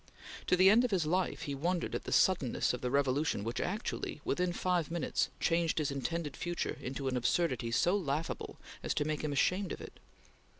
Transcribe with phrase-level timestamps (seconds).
[0.47, 3.61] To the end of his life, he wondered at the suddenness of the revolution which
[3.61, 9.05] actually, within five minutes, changed his intended future into an absurdity so laughable as to
[9.05, 9.99] make him ashamed of it.